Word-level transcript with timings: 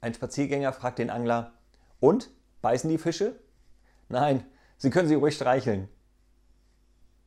Ein 0.00 0.14
Spaziergänger 0.14 0.72
fragt 0.72 0.98
den 0.98 1.10
Angler, 1.10 1.52
und, 2.00 2.30
beißen 2.62 2.88
die 2.88 2.98
Fische? 2.98 3.38
Nein, 4.08 4.44
Sie 4.80 4.88
können 4.88 5.08
sie 5.08 5.14
ruhig 5.14 5.34
streicheln. 5.34 5.88